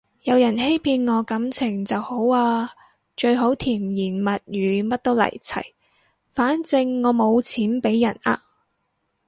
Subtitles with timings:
[0.23, 2.67] 有人欺騙我感情就好啊，
[3.15, 5.61] 最好甜言蜜語乜都嚟齊，
[6.31, 8.41] 反正我冇錢畀人呃